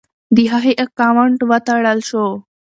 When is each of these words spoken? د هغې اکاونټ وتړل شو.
د 0.35 0.37
هغې 0.53 0.73
اکاونټ 0.83 1.39
وتړل 1.49 1.99
شو. 2.09 2.27